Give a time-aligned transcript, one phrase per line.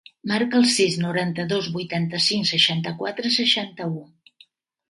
[0.29, 4.03] Marca el sis, noranta-dos, vuitanta-cinc, seixanta-quatre, seixanta-u.